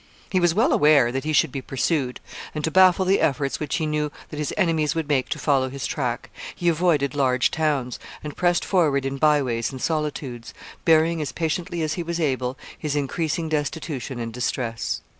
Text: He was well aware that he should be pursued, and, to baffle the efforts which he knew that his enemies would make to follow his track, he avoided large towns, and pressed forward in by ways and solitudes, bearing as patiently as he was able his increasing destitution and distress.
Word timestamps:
He 0.31 0.39
was 0.39 0.55
well 0.55 0.73
aware 0.73 1.11
that 1.11 1.25
he 1.25 1.31
should 1.31 1.51
be 1.51 1.61
pursued, 1.61 2.19
and, 2.55 2.63
to 2.63 2.71
baffle 2.71 3.05
the 3.05 3.19
efforts 3.21 3.59
which 3.59 3.75
he 3.75 3.85
knew 3.85 4.11
that 4.29 4.39
his 4.39 4.51
enemies 4.57 4.95
would 4.95 5.07
make 5.07 5.29
to 5.29 5.37
follow 5.37 5.69
his 5.69 5.85
track, 5.85 6.31
he 6.55 6.67
avoided 6.69 7.13
large 7.13 7.51
towns, 7.51 7.99
and 8.23 8.35
pressed 8.35 8.65
forward 8.65 9.05
in 9.05 9.17
by 9.17 9.43
ways 9.43 9.71
and 9.71 9.79
solitudes, 9.79 10.55
bearing 10.85 11.21
as 11.21 11.31
patiently 11.31 11.83
as 11.83 11.93
he 11.93 12.01
was 12.01 12.19
able 12.19 12.57
his 12.75 12.95
increasing 12.95 13.47
destitution 13.47 14.17
and 14.17 14.33
distress. 14.33 15.01